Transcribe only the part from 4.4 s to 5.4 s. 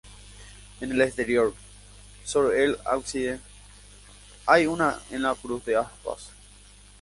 hay una en la